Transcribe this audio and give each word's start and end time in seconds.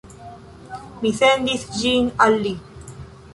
Mi 1.01 1.11
sendis 1.19 1.67
ĝin 1.83 2.09
al 2.27 2.41
li 2.47 2.55